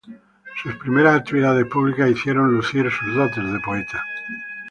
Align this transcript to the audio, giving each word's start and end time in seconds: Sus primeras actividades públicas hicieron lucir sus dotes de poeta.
Sus 0.63 0.75
primeras 0.77 1.19
actividades 1.19 1.67
públicas 1.67 2.09
hicieron 2.09 2.51
lucir 2.51 2.89
sus 2.89 3.13
dotes 3.13 3.53
de 3.53 3.59
poeta. 3.59 4.01